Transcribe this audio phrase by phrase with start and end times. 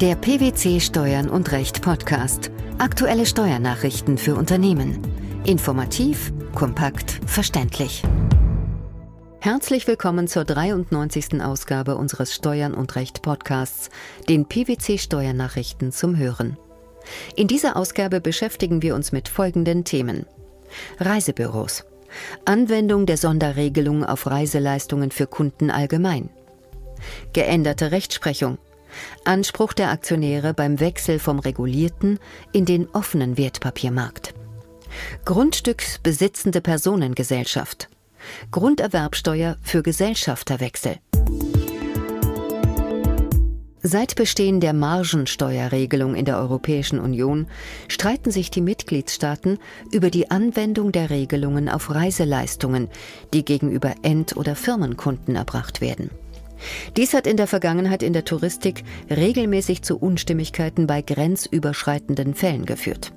[0.00, 2.50] Der PwC Steuern und Recht Podcast.
[2.78, 4.98] Aktuelle Steuernachrichten für Unternehmen.
[5.44, 8.02] Informativ, kompakt, verständlich.
[9.40, 11.42] Herzlich willkommen zur 93.
[11.42, 13.90] Ausgabe unseres Steuern und Recht Podcasts,
[14.26, 16.56] den PwC Steuernachrichten zum Hören.
[17.36, 20.24] In dieser Ausgabe beschäftigen wir uns mit folgenden Themen.
[20.98, 21.84] Reisebüros.
[22.46, 26.30] Anwendung der Sonderregelung auf Reiseleistungen für Kunden allgemein.
[27.34, 28.56] Geänderte Rechtsprechung.
[29.24, 32.18] Anspruch der Aktionäre beim Wechsel vom regulierten
[32.52, 34.34] in den offenen Wertpapiermarkt.
[35.24, 37.88] Grundstücksbesitzende Personengesellschaft.
[38.50, 40.96] Grunderwerbsteuer für Gesellschafterwechsel.
[43.82, 47.46] Seit Bestehen der Margensteuerregelung in der Europäischen Union
[47.88, 49.58] streiten sich die Mitgliedstaaten
[49.90, 52.88] über die Anwendung der Regelungen auf Reiseleistungen,
[53.32, 56.10] die gegenüber End- oder Firmenkunden erbracht werden.
[56.96, 63.12] Dies hat in der Vergangenheit in der Touristik regelmäßig zu Unstimmigkeiten bei grenzüberschreitenden Fällen geführt.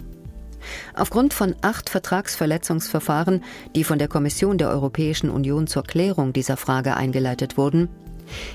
[0.95, 3.44] Aufgrund von acht Vertragsverletzungsverfahren,
[3.76, 7.90] die von der Kommission der Europäischen Union zur Klärung dieser Frage eingeleitet wurden,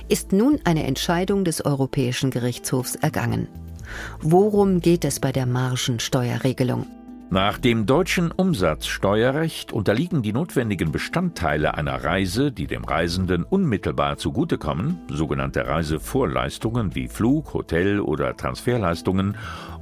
[0.09, 3.49] ist nun eine Entscheidung des Europäischen Gerichtshofs ergangen.
[4.21, 6.87] Worum geht es bei der Margensteuerregelung?
[7.31, 15.03] Nach dem deutschen Umsatzsteuerrecht unterliegen die notwendigen Bestandteile einer Reise, die dem Reisenden unmittelbar zugutekommen,
[15.11, 19.37] sogenannte Reisevorleistungen wie Flug, Hotel oder Transferleistungen,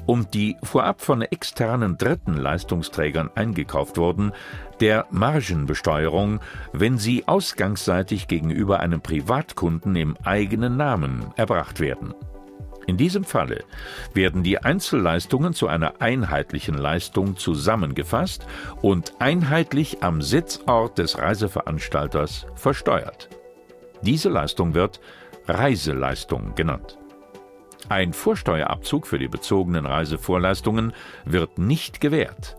[0.06, 4.32] und die vorab von externen dritten Leistungsträgern eingekauft wurden,
[4.80, 6.40] der Margenbesteuerung,
[6.72, 12.12] wenn sie ausgangsseitig gegenüber einem Privatkunden im eigenen Namen erbracht werden.
[12.86, 13.64] In diesem Falle
[14.14, 18.46] werden die Einzelleistungen zu einer einheitlichen Leistung zusammengefasst
[18.80, 23.28] und einheitlich am Sitzort des Reiseveranstalters versteuert.
[24.02, 25.00] Diese Leistung wird
[25.48, 26.98] Reiseleistung genannt.
[27.88, 30.92] Ein Vorsteuerabzug für die bezogenen Reisevorleistungen
[31.24, 32.56] wird nicht gewährt.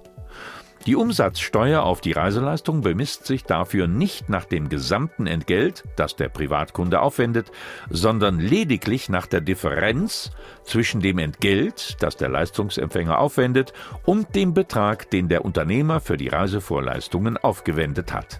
[0.87, 6.29] Die Umsatzsteuer auf die Reiseleistung bemisst sich dafür nicht nach dem gesamten Entgelt, das der
[6.29, 7.51] Privatkunde aufwendet,
[7.89, 10.31] sondern lediglich nach der Differenz
[10.63, 13.73] zwischen dem Entgelt, das der Leistungsempfänger aufwendet,
[14.05, 18.39] und dem Betrag, den der Unternehmer für die Reisevorleistungen aufgewendet hat.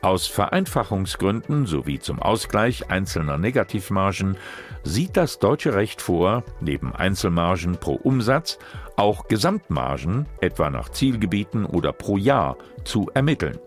[0.00, 4.36] Aus Vereinfachungsgründen sowie zum Ausgleich einzelner Negativmargen
[4.84, 8.58] sieht das deutsche Recht vor, neben Einzelmargen pro Umsatz
[8.96, 13.58] auch Gesamtmargen, etwa nach Zielgebieten oder pro Jahr, zu ermitteln.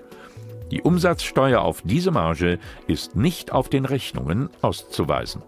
[0.71, 5.41] Die Umsatzsteuer auf diese Marge ist nicht auf den Rechnungen auszuweisen.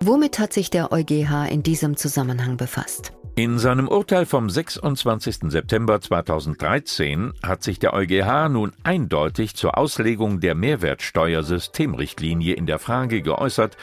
[0.00, 3.15] Womit hat sich der EuGH in diesem Zusammenhang befasst?
[3.38, 5.50] In seinem Urteil vom 26.
[5.50, 13.20] September 2013 hat sich der EuGH nun eindeutig zur Auslegung der Mehrwertsteuersystemrichtlinie in der Frage
[13.20, 13.76] geäußert,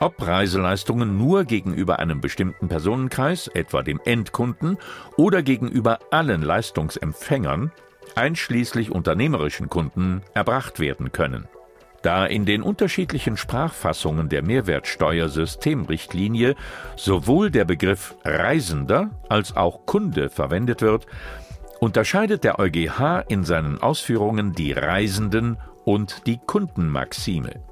[0.00, 4.78] ob Reiseleistungen nur gegenüber einem bestimmten Personenkreis, etwa dem Endkunden,
[5.16, 7.70] oder gegenüber allen Leistungsempfängern,
[8.16, 11.46] einschließlich unternehmerischen Kunden, erbracht werden können.
[12.02, 16.54] Da in den unterschiedlichen Sprachfassungen der Mehrwertsteuersystemrichtlinie
[16.96, 21.06] sowohl der Begriff Reisender als auch Kunde verwendet wird,
[21.80, 27.62] unterscheidet der EuGH in seinen Ausführungen die Reisenden und die Kundenmaxime.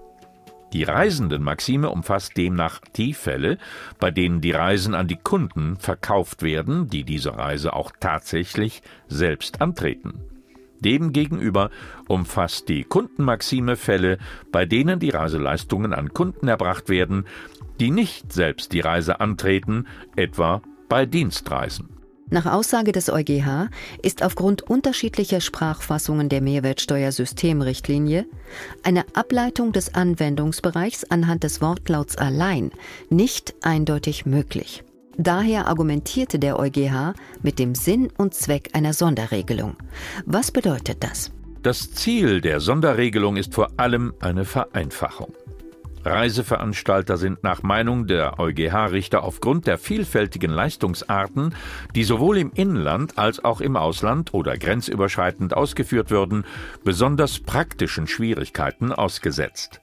[0.72, 3.59] Die Reisendenmaxime umfasst demnach die Fälle,
[3.98, 9.62] bei denen die Reisen an die Kunden verkauft werden, die diese Reise auch tatsächlich selbst
[9.62, 10.35] antreten.
[10.81, 11.70] Demgegenüber
[12.09, 14.19] umfasst die Kundenmaxime Fälle,
[14.53, 17.25] bei denen die Reiseleistungen an Kunden erbracht werden,
[17.81, 19.86] die nicht selbst die Reise antreten,
[20.16, 21.97] etwa bei Dienstreisen.
[22.28, 23.69] Nach Aussage des EuGH
[24.03, 28.26] ist aufgrund unterschiedlicher Sprachfassungen der Mehrwertsteuersystemrichtlinie
[28.82, 32.72] eine Ableitung des Anwendungsbereichs anhand des Wortlauts allein
[33.10, 34.82] nicht eindeutig möglich.
[35.19, 39.77] Daher argumentierte der EuGH mit dem Sinn und Zweck einer Sonderregelung.
[40.27, 41.32] Was bedeutet das?
[41.62, 45.34] Das Ziel der Sonderregelung ist vor allem eine Vereinfachung.
[46.04, 51.54] Reiseveranstalter sind nach Meinung der EuGH-Richter aufgrund der vielfältigen Leistungsarten,
[51.97, 56.45] die sowohl im Inland als auch im Ausland oder grenzüberschreitend ausgeführt würden,
[56.84, 59.80] besonders praktischen Schwierigkeiten ausgesetzt.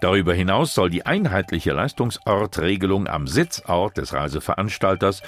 [0.00, 5.22] Darüber hinaus soll die einheitliche Leistungsortregelung am Sitzort des Reiseveranstalters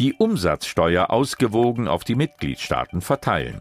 [0.00, 3.60] die Umsatzsteuer ausgewogen auf die Mitgliedstaaten verteilen.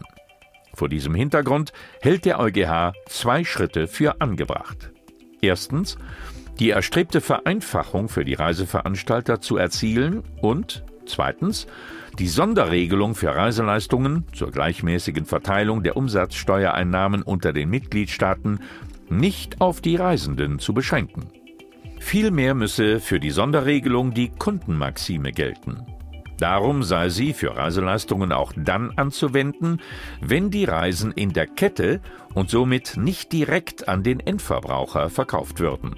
[0.73, 1.71] Vor diesem Hintergrund
[2.01, 4.91] hält der EuGH zwei Schritte für angebracht.
[5.41, 5.97] Erstens,
[6.59, 11.67] die erstrebte Vereinfachung für die Reiseveranstalter zu erzielen und zweitens,
[12.17, 18.59] die Sonderregelung für Reiseleistungen zur gleichmäßigen Verteilung der Umsatzsteuereinnahmen unter den Mitgliedstaaten
[19.09, 21.27] nicht auf die Reisenden zu beschränken.
[21.99, 25.85] Vielmehr müsse für die Sonderregelung die Kundenmaxime gelten.
[26.37, 29.81] Darum sei sie für Reiseleistungen auch dann anzuwenden,
[30.21, 32.01] wenn die Reisen in der Kette
[32.33, 35.95] und somit nicht direkt an den Endverbraucher verkauft würden.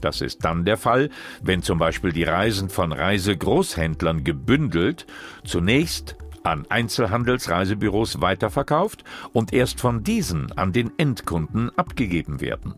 [0.00, 1.10] Das ist dann der Fall,
[1.42, 5.06] wenn zum Beispiel die Reisen von Reisegroßhändlern gebündelt
[5.44, 9.02] zunächst an Einzelhandelsreisebüros weiterverkauft
[9.32, 12.74] und erst von diesen an den Endkunden abgegeben werden.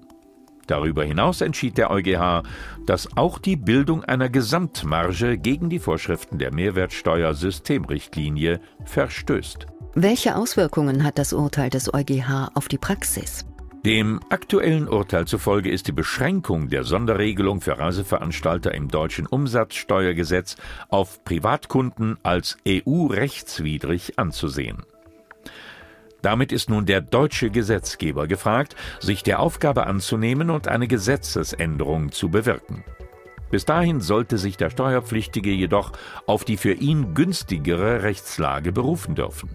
[0.66, 2.44] Darüber hinaus entschied der EuGH,
[2.86, 9.66] dass auch die Bildung einer Gesamtmarge gegen die Vorschriften der Mehrwertsteuersystemrichtlinie verstößt.
[9.94, 13.44] Welche Auswirkungen hat das Urteil des EuGH auf die Praxis?
[13.84, 20.56] Dem aktuellen Urteil zufolge ist die Beschränkung der Sonderregelung für Reiseveranstalter im deutschen Umsatzsteuergesetz
[20.90, 24.82] auf Privatkunden als EU-rechtswidrig anzusehen.
[26.20, 32.28] Damit ist nun der deutsche Gesetzgeber gefragt, sich der Aufgabe anzunehmen und eine Gesetzesänderung zu
[32.28, 32.84] bewirken.
[33.50, 35.92] Bis dahin sollte sich der Steuerpflichtige jedoch
[36.26, 39.48] auf die für ihn günstigere Rechtslage berufen dürfen.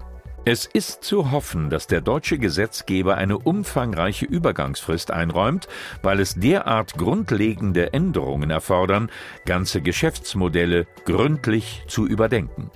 [0.47, 5.67] Es ist zu hoffen, dass der deutsche Gesetzgeber eine umfangreiche Übergangsfrist einräumt,
[6.03, 9.09] weil es derart grundlegende Änderungen erfordern,
[9.45, 12.69] ganze Geschäftsmodelle gründlich zu überdenken.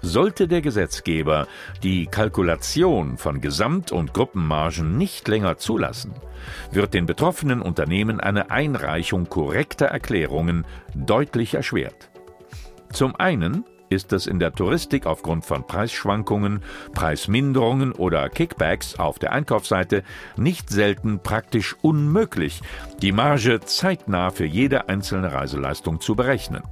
[0.00, 1.46] Sollte der Gesetzgeber
[1.82, 6.14] die Kalkulation von Gesamt- und Gruppenmargen nicht länger zulassen,
[6.72, 10.64] wird den betroffenen Unternehmen eine Einreichung korrekter Erklärungen
[10.94, 12.08] deutlich erschwert.
[12.90, 16.62] Zum einen ist es in der Touristik aufgrund von Preisschwankungen,
[16.92, 20.02] Preisminderungen oder Kickbacks auf der Einkaufsseite
[20.36, 22.60] nicht selten praktisch unmöglich,
[23.02, 26.62] die Marge zeitnah für jede einzelne Reiseleistung zu berechnen.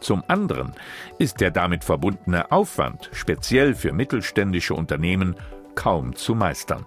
[0.00, 0.72] Zum anderen
[1.18, 5.34] ist der damit verbundene Aufwand, speziell für mittelständische Unternehmen,
[5.74, 6.86] kaum zu meistern.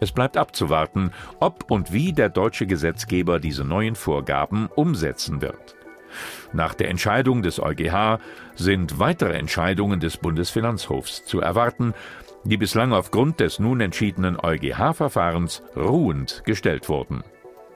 [0.00, 5.76] Es bleibt abzuwarten, ob und wie der deutsche Gesetzgeber diese neuen Vorgaben umsetzen wird.
[6.54, 8.20] Nach der Entscheidung des EuGH
[8.54, 11.94] sind weitere Entscheidungen des Bundesfinanzhofs zu erwarten,
[12.44, 17.24] die bislang aufgrund des nun entschiedenen EuGH-Verfahrens ruhend gestellt wurden.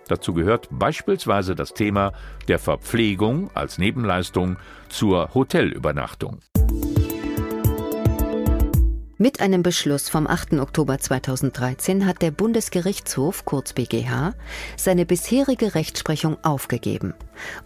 [0.06, 2.12] Dazu gehört beispielsweise das Thema
[2.46, 4.56] der Verpflegung als Nebenleistung
[4.88, 6.38] zur Hotelübernachtung.
[9.20, 10.60] Mit einem Beschluss vom 8.
[10.60, 14.32] Oktober 2013 hat der Bundesgerichtshof, kurz BGH,
[14.76, 17.14] seine bisherige Rechtsprechung aufgegeben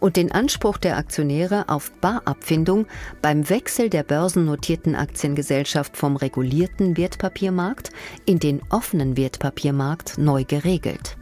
[0.01, 2.87] und den Anspruch der Aktionäre auf Barabfindung
[3.21, 7.91] beim Wechsel der börsennotierten Aktiengesellschaft vom regulierten Wertpapiermarkt
[8.25, 11.19] in den offenen Wertpapiermarkt neu geregelt.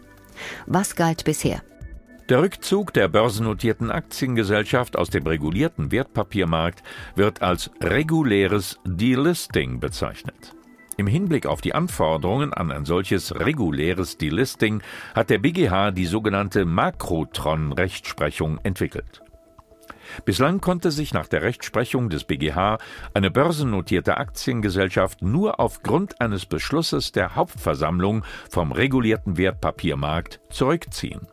[0.67, 1.61] Was galt bisher?
[2.31, 6.85] Der Rückzug der börsennotierten Aktiengesellschaft aus dem regulierten Wertpapiermarkt
[7.17, 10.55] wird als reguläres Delisting bezeichnet.
[10.97, 14.81] Im Hinblick auf die Anforderungen an ein solches reguläres Delisting
[15.13, 19.23] hat der BGH die sogenannte Makrotron-Rechtsprechung entwickelt.
[20.25, 22.79] Bislang konnte sich nach der Rechtsprechung des BGH
[23.13, 31.27] eine börsennotierte Aktiengesellschaft nur aufgrund eines Beschlusses der Hauptversammlung vom regulierten Wertpapiermarkt zurückziehen.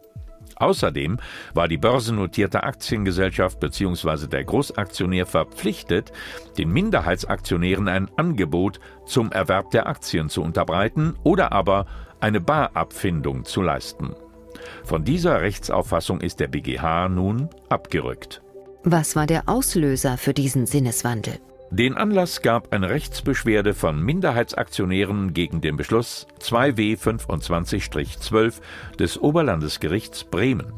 [0.60, 1.18] Außerdem
[1.54, 4.28] war die börsennotierte Aktiengesellschaft bzw.
[4.28, 6.12] der Großaktionär verpflichtet,
[6.58, 11.86] den Minderheitsaktionären ein Angebot zum Erwerb der Aktien zu unterbreiten oder aber
[12.20, 14.16] eine Barabfindung zu leisten.
[14.84, 18.42] Von dieser Rechtsauffassung ist der BGH nun abgerückt.
[18.84, 21.40] Was war der Auslöser für diesen Sinneswandel?
[21.70, 28.62] Den Anlass gab eine Rechtsbeschwerde von Minderheitsaktionären gegen den Beschluss 2W 25-12
[28.98, 30.72] des Oberlandesgerichts Bremen.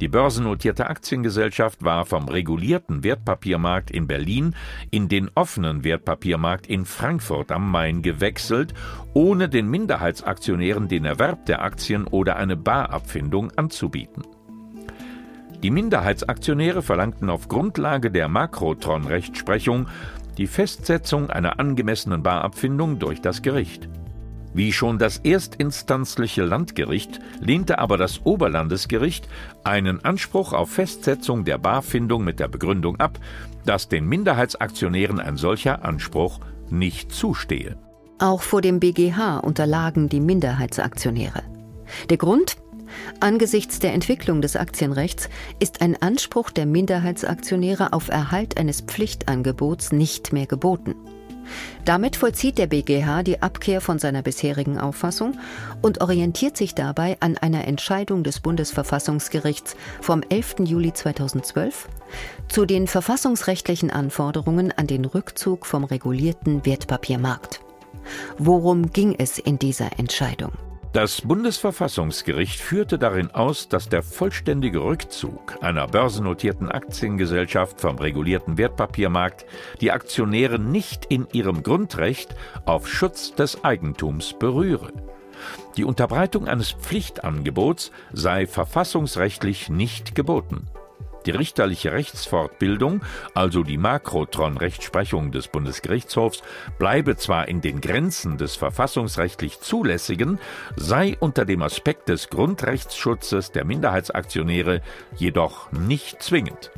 [0.00, 4.56] Die börsennotierte Aktiengesellschaft war vom regulierten Wertpapiermarkt in Berlin
[4.90, 8.74] in den offenen Wertpapiermarkt in Frankfurt am Main gewechselt,
[9.14, 14.24] ohne den Minderheitsaktionären den Erwerb der Aktien oder eine Barabfindung anzubieten.
[15.62, 19.88] Die Minderheitsaktionäre verlangten auf Grundlage der Makrotron-Rechtsprechung
[20.38, 23.88] die Festsetzung einer angemessenen Barabfindung durch das Gericht.
[24.54, 29.28] Wie schon das erstinstanzliche Landgericht lehnte aber das Oberlandesgericht
[29.62, 33.18] einen Anspruch auf Festsetzung der Barfindung mit der Begründung ab,
[33.64, 36.40] dass den Minderheitsaktionären ein solcher Anspruch
[36.70, 37.76] nicht zustehe.
[38.18, 41.42] Auch vor dem BGH unterlagen die Minderheitsaktionäre.
[42.08, 42.56] Der Grund
[43.20, 45.28] Angesichts der Entwicklung des Aktienrechts
[45.58, 50.94] ist ein Anspruch der Minderheitsaktionäre auf Erhalt eines Pflichtangebots nicht mehr geboten.
[51.84, 55.38] Damit vollzieht der BGH die Abkehr von seiner bisherigen Auffassung
[55.82, 60.56] und orientiert sich dabei an einer Entscheidung des Bundesverfassungsgerichts vom 11.
[60.64, 61.88] Juli 2012
[62.48, 67.60] zu den verfassungsrechtlichen Anforderungen an den Rückzug vom regulierten Wertpapiermarkt.
[68.38, 70.52] Worum ging es in dieser Entscheidung?
[70.92, 79.46] Das Bundesverfassungsgericht führte darin aus, dass der vollständige Rückzug einer börsennotierten Aktiengesellschaft vom regulierten Wertpapiermarkt
[79.80, 84.92] die Aktionäre nicht in ihrem Grundrecht auf Schutz des Eigentums berühre.
[85.76, 90.66] Die Unterbreitung eines Pflichtangebots sei verfassungsrechtlich nicht geboten.
[91.26, 93.02] Die richterliche Rechtsfortbildung,
[93.34, 96.42] also die Makrotron-Rechtsprechung des Bundesgerichtshofs,
[96.78, 100.38] bleibe zwar in den Grenzen des verfassungsrechtlich Zulässigen,
[100.76, 104.80] sei unter dem Aspekt des Grundrechtsschutzes der Minderheitsaktionäre
[105.16, 106.70] jedoch nicht zwingend.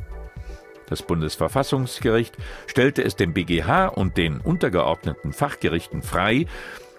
[0.87, 6.45] Das Bundesverfassungsgericht stellte es dem BGH und den untergeordneten Fachgerichten frei,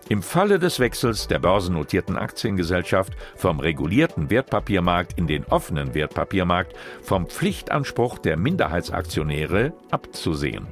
[0.08, 7.26] im Falle des Wechsels der börsennotierten Aktiengesellschaft vom regulierten Wertpapiermarkt in den offenen Wertpapiermarkt vom
[7.26, 10.66] Pflichtanspruch der Minderheitsaktionäre abzusehen.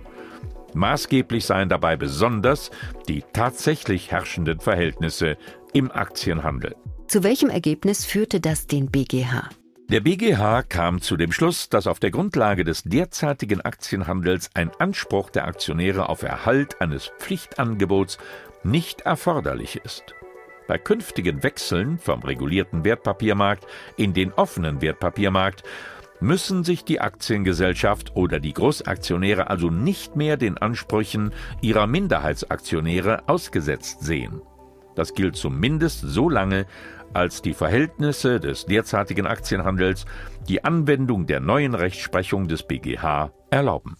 [0.75, 2.71] Maßgeblich seien dabei besonders
[3.09, 5.37] die tatsächlich herrschenden Verhältnisse
[5.73, 6.75] im Aktienhandel.
[7.09, 9.51] Zu welchem Ergebnis führte das den BGH?
[9.91, 15.29] Der BGH kam zu dem Schluss, dass auf der Grundlage des derzeitigen Aktienhandels ein Anspruch
[15.29, 18.17] der Aktionäre auf Erhalt eines Pflichtangebots
[18.65, 20.15] nicht erforderlich ist.
[20.69, 23.67] Bei künftigen Wechseln vom regulierten Wertpapiermarkt
[23.97, 25.65] in den offenen Wertpapiermarkt
[26.21, 34.03] müssen sich die Aktiengesellschaft oder die Großaktionäre also nicht mehr den Ansprüchen ihrer Minderheitsaktionäre ausgesetzt
[34.03, 34.41] sehen.
[34.95, 36.67] Das gilt zumindest so lange,
[37.13, 40.07] als die Verhältnisse des derzeitigen Aktienhandels
[40.49, 43.97] die Anwendung der neuen Rechtsprechung des BGH erlauben.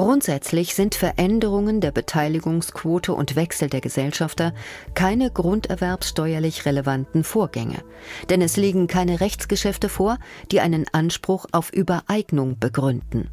[0.00, 4.54] Grundsätzlich sind Veränderungen der Beteiligungsquote und Wechsel der Gesellschafter
[4.94, 7.84] keine grunderwerbssteuerlich relevanten Vorgänge,
[8.30, 10.16] denn es liegen keine Rechtsgeschäfte vor,
[10.52, 13.28] die einen Anspruch auf Übereignung begründen.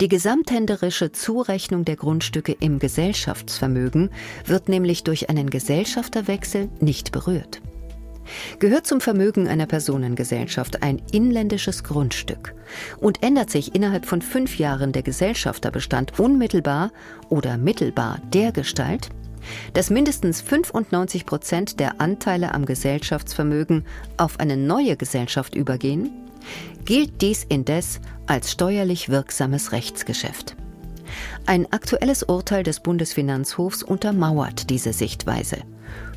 [0.00, 4.08] Die gesamthänderische Zurechnung der Grundstücke im Gesellschaftsvermögen
[4.46, 7.60] wird nämlich durch einen Gesellschafterwechsel nicht berührt.
[8.58, 12.54] Gehört zum Vermögen einer Personengesellschaft ein inländisches Grundstück
[12.98, 16.92] und ändert sich innerhalb von fünf Jahren der Gesellschafterbestand unmittelbar
[17.28, 19.10] oder mittelbar der Gestalt,
[19.74, 23.84] dass mindestens 95 Prozent der Anteile am Gesellschaftsvermögen
[24.16, 26.10] auf eine neue Gesellschaft übergehen,
[26.84, 30.56] gilt dies indes als steuerlich wirksames Rechtsgeschäft.
[31.46, 35.58] Ein aktuelles Urteil des Bundesfinanzhofs untermauert diese Sichtweise.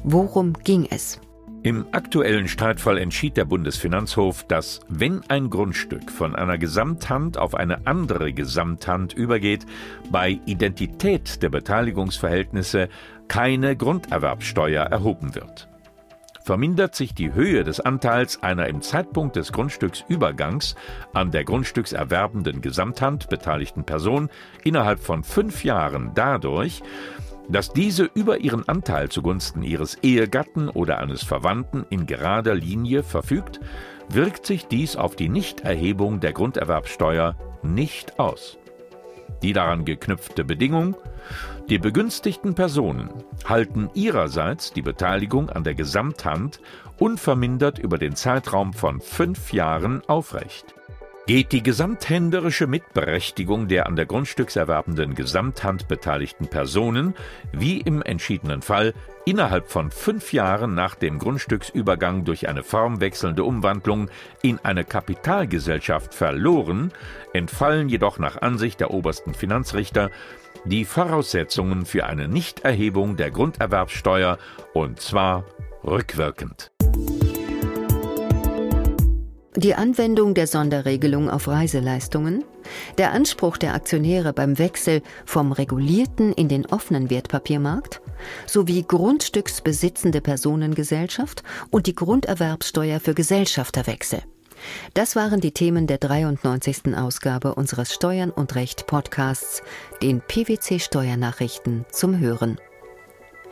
[0.03, 1.19] Worum ging es?
[1.65, 7.87] Im aktuellen Streitfall entschied der Bundesfinanzhof, dass wenn ein Grundstück von einer Gesamthand auf eine
[7.87, 9.65] andere Gesamthand übergeht,
[10.11, 12.87] bei Identität der Beteiligungsverhältnisse
[13.27, 15.67] keine Grunderwerbsteuer erhoben wird.
[16.43, 20.75] Vermindert sich die Höhe des Anteils einer im Zeitpunkt des Grundstücksübergangs
[21.13, 24.29] an der grundstückserwerbenden Gesamthand beteiligten Person
[24.63, 26.83] innerhalb von fünf Jahren dadurch,
[27.49, 33.59] dass diese über ihren Anteil zugunsten ihres Ehegatten oder eines Verwandten in gerader Linie verfügt,
[34.09, 38.57] wirkt sich dies auf die Nichterhebung der Grunderwerbsteuer nicht aus.
[39.41, 40.95] Die daran geknüpfte Bedingung,
[41.69, 43.09] die begünstigten Personen
[43.45, 46.59] halten ihrerseits die Beteiligung an der Gesamthand
[46.99, 50.75] unvermindert über den Zeitraum von fünf Jahren aufrecht.
[51.27, 57.15] Geht die gesamthänderische Mitberechtigung der an der Grundstückserwerbenden Gesamthand beteiligten Personen,
[57.51, 58.93] wie im entschiedenen Fall,
[59.25, 64.11] innerhalb von fünf Jahren nach dem Grundstücksübergang durch eine formwechselnde Umwandlung
[64.43, 66.91] in eine Kapitalgesellschaft verloren,
[67.33, 70.11] entfallen jedoch nach Ansicht der obersten Finanzrichter
[70.63, 74.37] die Voraussetzungen für eine Nichterhebung der Grunderwerbsteuer
[74.75, 75.45] und zwar
[75.83, 76.74] rückwirkend.
[79.57, 82.43] Die Anwendung der Sonderregelung auf Reiseleistungen,
[82.97, 88.01] der Anspruch der Aktionäre beim Wechsel vom regulierten in den offenen Wertpapiermarkt
[88.45, 94.23] sowie grundstücksbesitzende Personengesellschaft und die Grunderwerbssteuer für Gesellschafterwechsel.
[94.93, 96.95] Das waren die Themen der 93.
[96.97, 99.61] Ausgabe unseres Steuern und Recht Podcasts,
[100.01, 102.57] den PwC Steuernachrichten zum Hören.